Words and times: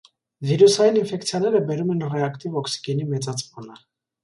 Վիրուսային 0.51 0.97
ինֆեկցիաները 1.01 1.61
բերում 1.69 1.93
են 1.97 2.03
ռեակտիվ 2.15 2.59
օքսիգենի 2.65 3.09
մեծացմանը։ 3.15 3.81